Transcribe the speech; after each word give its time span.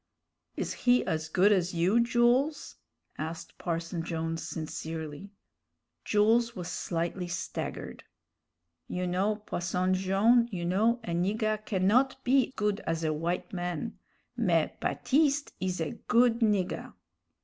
"Is 0.57 0.73
he 0.73 1.05
as 1.05 1.29
good 1.29 1.51
as 1.51 1.75
you, 1.75 1.99
Jools?" 1.99 2.77
asked 3.19 3.59
Parson 3.59 4.01
Jones, 4.01 4.41
sincerely. 4.41 5.29
Jules 6.03 6.55
was 6.55 6.69
slightly 6.69 7.27
staggered. 7.27 8.03
"You 8.87 9.05
know, 9.05 9.35
Posson 9.35 9.93
Jone', 9.93 10.49
you 10.51 10.65
know, 10.65 11.01
a 11.03 11.11
nigger 11.11 11.63
cannot 11.67 12.17
be 12.23 12.51
good 12.55 12.79
as 12.87 13.03
a 13.03 13.09
w'ite 13.09 13.53
man 13.53 13.99
mais 14.35 14.71
Baptiste 14.79 15.53
is 15.59 15.79
a 15.79 15.91
good 16.07 16.39
nigger." 16.39 16.93